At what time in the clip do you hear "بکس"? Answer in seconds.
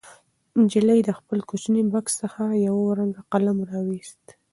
1.93-2.13